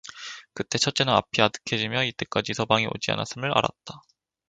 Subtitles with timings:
[0.55, 4.01] 그때 첫째는 앞이 아뜩해지며 이때까지 이서방이 오지 않았음을 알았다.